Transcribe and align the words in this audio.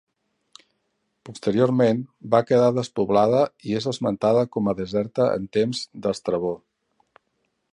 Posteriorment 1.29 1.99
va 2.35 2.39
quedar 2.51 2.71
despoblada 2.77 3.41
i 3.73 3.77
és 3.81 3.87
esmentada 3.93 4.47
com 4.57 4.71
a 4.73 4.75
deserta 4.81 5.29
en 5.41 5.47
temps 5.59 5.83
d'Estrabó. 6.07 6.55